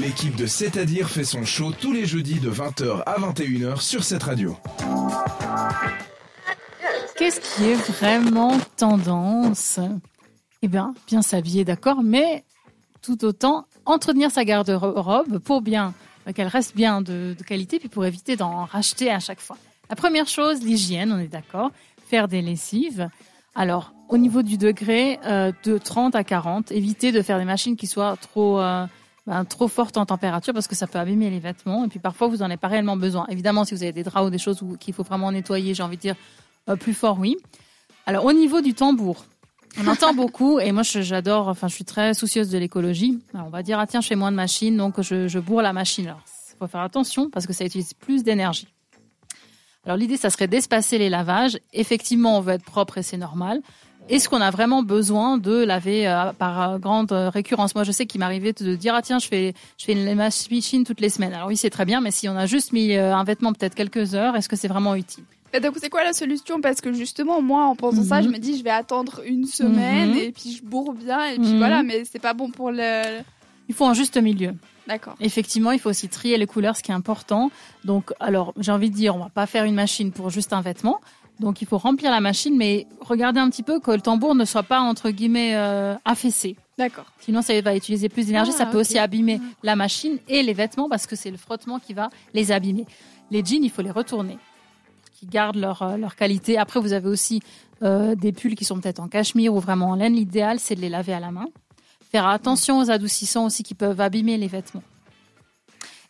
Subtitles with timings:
[0.00, 4.22] L'équipe de C'est-à-dire fait son show tous les jeudis de 20h à 21h sur cette
[4.22, 4.56] radio.
[7.18, 9.78] Qu'est-ce qui est vraiment tendance?
[10.62, 12.44] Eh bien, bien s'habiller, d'accord, mais
[13.02, 15.92] tout autant entretenir sa garde-robe pour bien
[16.34, 19.58] qu'elle reste bien de, qualité, puis pour éviter d'en racheter à chaque fois.
[19.90, 21.72] La première chose, l'hygiène, on est d'accord,
[22.08, 23.10] faire des lessives.
[23.54, 27.76] Alors, au niveau du degré, euh, de 30 à 40, évitez de faire des machines
[27.76, 28.86] qui soient trop, euh,
[29.26, 31.84] ben, trop fortes en température parce que ça peut abîmer les vêtements.
[31.84, 33.26] Et puis parfois, vous n'en avez pas réellement besoin.
[33.28, 35.96] Évidemment, si vous avez des draps ou des choses qu'il faut vraiment nettoyer, j'ai envie
[35.96, 36.16] de dire
[36.68, 37.36] euh, plus fort, oui.
[38.06, 39.24] Alors, au niveau du tambour,
[39.78, 43.18] on entend beaucoup, et moi j'adore, enfin je suis très soucieuse de l'écologie.
[43.34, 45.72] On va dire, ah tiens, je fais moins de machines, donc je, je bourre la
[45.72, 46.06] machine.
[46.06, 48.68] Alors, il faut faire attention parce que ça utilise plus d'énergie.
[49.84, 51.58] Alors l'idée, ça serait d'espacer les lavages.
[51.72, 53.62] Effectivement, on veut être propre et c'est normal.
[54.08, 57.74] Est-ce qu'on a vraiment besoin de laver euh, par euh, grande euh, récurrence?
[57.76, 60.84] Moi, je sais qu'il m'arrivait de dire ah tiens, je fais je fais une machine
[60.84, 61.32] toutes les semaines.
[61.32, 64.14] Alors oui, c'est très bien, mais si on a juste mis un vêtement peut-être quelques
[64.16, 65.24] heures, est-ce que c'est vraiment utile?
[65.52, 66.60] Mais donc, c'est quoi la solution?
[66.60, 68.24] Parce que justement, moi, en pensant ça, Mhm.
[68.24, 70.16] je me dis, je vais attendre une semaine Mhm.
[70.18, 71.58] et puis je bourre bien et puis Mhm.
[71.58, 73.20] voilà, mais c'est pas bon pour le.
[73.68, 74.54] Il faut un juste milieu.
[74.88, 75.14] D'accord.
[75.20, 77.52] Effectivement, il faut aussi trier les couleurs, ce qui est important.
[77.84, 80.62] Donc, alors, j'ai envie de dire, on va pas faire une machine pour juste un
[80.62, 81.00] vêtement.
[81.40, 84.44] Donc, il faut remplir la machine, mais regardez un petit peu que le tambour ne
[84.44, 86.54] soit pas, entre guillemets, euh, affaissé.
[86.76, 87.06] D'accord.
[87.18, 88.52] Sinon, ça va utiliser plus d'énergie.
[88.54, 88.82] Ah, ça peut ok.
[88.82, 92.52] aussi abîmer la machine et les vêtements parce que c'est le frottement qui va les
[92.52, 92.84] abîmer.
[93.30, 94.36] Les jeans, il faut les retourner,
[95.18, 96.58] qui gardent leur, euh, leur qualité.
[96.58, 97.40] Après, vous avez aussi
[97.82, 100.14] euh, des pulls qui sont peut-être en cachemire ou vraiment en laine.
[100.14, 101.46] L'idéal, c'est de les laver à la main.
[102.12, 104.82] Faire attention aux adoucissants aussi qui peuvent abîmer les vêtements.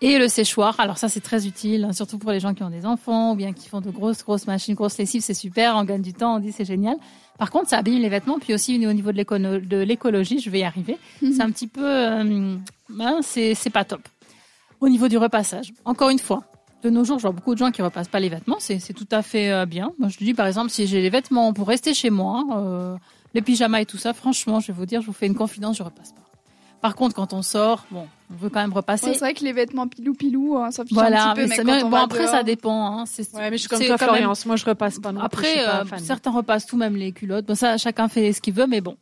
[0.00, 2.70] Et le séchoir, alors ça c'est très utile, hein, surtout pour les gens qui ont
[2.70, 5.84] des enfants ou bien qui font de grosses grosses machines, grosses lessives, c'est super, on
[5.84, 6.96] gagne du temps, on dit c'est génial.
[7.38, 10.64] Par contre, ça abîme les vêtements, puis aussi au niveau de l'écologie, je vais y
[10.64, 10.98] arriver.
[11.20, 12.56] C'est un petit peu, euh,
[13.00, 14.02] hein, c'est pas top.
[14.80, 16.42] Au niveau du repassage, encore une fois,
[16.82, 18.92] de nos jours, je vois beaucoup de gens qui repassent pas les vêtements, c'est c'est
[18.92, 19.92] tout à fait euh, bien.
[19.98, 22.96] Moi, je dis par exemple, si j'ai les vêtements pour rester chez moi, euh,
[23.32, 25.78] les pyjamas et tout ça, franchement, je vais vous dire, je vous fais une confidence,
[25.78, 26.23] je repasse pas.
[26.84, 29.06] Par contre, quand on sort, bon, on veut quand même repasser.
[29.06, 31.48] Ouais, c'est vrai que les vêtements pilou-pilou, hein, ça fiche Voilà, un petit peu, mais
[31.48, 32.86] mais, ça- quand mais on bon va après ça dépend.
[32.98, 33.04] Hein.
[33.06, 34.44] C'est- Ouais, mais je suis comme toi, même- Florence.
[34.44, 35.24] Moi, je repasse pas non plus.
[35.24, 37.46] Après, pas euh, certains repassent tout, même les culottes.
[37.46, 38.98] Bon, ça, chacun fait ce qu'il veut, mais bon,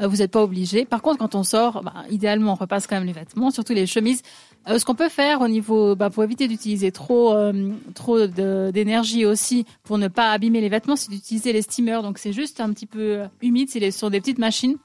[0.00, 0.84] euh, vous n'êtes pas obligé.
[0.84, 3.86] Par contre, quand on sort, bah, idéalement, on repasse quand même les vêtements, surtout les
[3.88, 4.22] chemises.
[4.68, 8.70] Euh, ce qu'on peut faire au niveau, bah, pour éviter d'utiliser trop, euh, trop de-
[8.72, 12.04] d'énergie aussi, pour ne pas abîmer les vêtements, c'est d'utiliser les steamers.
[12.04, 13.68] Donc, c'est juste un petit peu humide.
[13.68, 14.76] C'est sur des petites machines.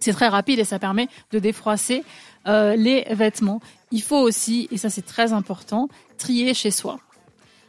[0.00, 2.04] C'est très rapide et ça permet de défroisser
[2.46, 3.60] euh, les vêtements.
[3.90, 5.88] Il faut aussi, et ça c'est très important,
[6.18, 6.98] trier chez soi.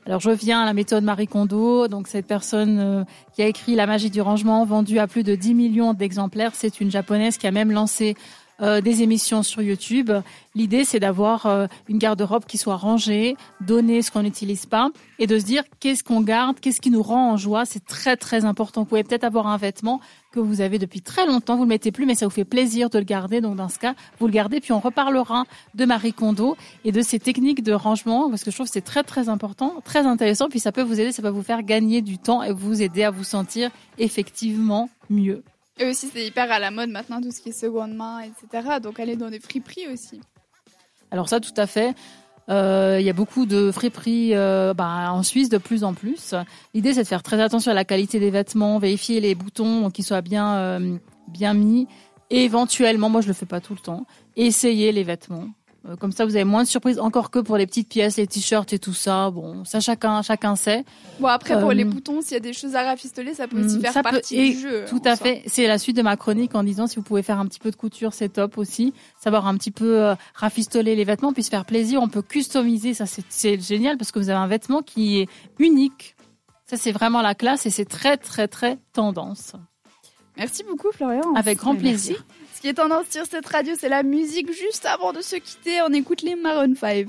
[0.06, 3.04] Alors je viens à la méthode Marie Kondo, donc cette personne euh,
[3.36, 6.52] qui a écrit La magie du rangement, vendue à plus de 10 millions d'exemplaires.
[6.56, 8.16] C'est une japonaise qui a même lancé
[8.62, 10.12] euh, des émissions sur YouTube.
[10.56, 14.90] L'idée, c'est d'avoir euh, une garde-robe qui soit rangée, donner ce qu'on n'utilise pas
[15.20, 17.66] et de se dire qu'est-ce qu'on garde, qu'est-ce qui nous rend en joie.
[17.66, 18.82] C'est très très important.
[18.82, 21.92] Vous pouvez peut-être avoir un vêtement que vous avez depuis très longtemps, vous le mettez
[21.92, 23.42] plus, mais ça vous fait plaisir de le garder.
[23.42, 24.60] Donc dans ce cas, vous le gardez.
[24.60, 25.46] Puis on reparlera
[25.76, 26.56] de Marie Kondo
[26.86, 29.76] et de ses techniques de rangement parce que je trouve que c'est très très important,
[29.84, 30.50] très intéressant.
[30.50, 33.04] Puis ça peut vous aider, ça peut vous faire gagner du temps et vous aider
[33.04, 35.44] à vous sentir effectivement mieux.
[35.80, 38.80] Et aussi, c'est hyper à la mode maintenant, tout ce qui est seconde main, etc.
[38.84, 40.20] Donc, aller dans des friperies aussi.
[41.12, 41.96] Alors ça, tout à fait.
[42.50, 46.34] Euh, Il y a beaucoup de friperies euh, bah, en Suisse de plus en plus.
[46.74, 50.06] L'idée, c'est de faire très attention à la qualité des vêtements, vérifier les boutons qu'ils
[50.06, 50.98] soient bien euh,
[51.30, 51.88] bien mis.
[52.32, 55.48] Éventuellement, moi je le fais pas tout le temps, essayer les vêtements.
[55.88, 57.00] Euh, comme ça, vous avez moins de surprises.
[57.00, 59.30] Encore que pour les petites pièces, les t-shirts et tout ça.
[59.32, 60.84] Bon, ça chacun chacun sait.
[61.20, 63.64] Bon, après, pour Euh, les boutons, s'il y a des choses à rafistoler, ça peut
[63.64, 64.86] aussi Mm, faire ça partie du jeu.
[64.90, 65.42] Tout à fait.
[65.48, 67.72] C'est la suite de ma chronique en disant si vous pouvez faire un petit peu
[67.72, 68.94] de couture, c'est top aussi.
[69.22, 72.02] Savoir un petit peu euh, rafistoler les vêtements, puis se faire plaisir.
[72.02, 72.94] On peut customiser.
[72.94, 75.30] Ça, c'est génial parce que vous avez un vêtement qui est
[75.60, 76.16] unique.
[76.66, 79.54] Ça, c'est vraiment la classe et c'est très, très, très tendance.
[80.40, 81.34] Merci beaucoup, Florian.
[81.36, 82.26] Avec grand plaisir.
[82.56, 84.52] Ce qui est tendance sur cette radio, c'est la musique.
[84.54, 87.08] Juste avant de se quitter, on écoute les Maroon 5.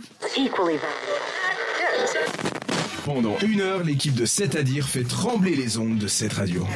[3.05, 6.67] Pendant une heure, l'équipe de 7 à dire fait trembler les ondes de cette radio.